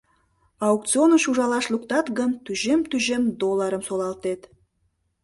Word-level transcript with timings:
Аукционыш 0.67 1.23
ужалаш 1.29 1.65
луктат 1.73 2.07
гын, 2.17 2.31
тӱжем-тӱжем 2.45 3.23
долларым 3.41 3.81
солалтет... 3.87 4.41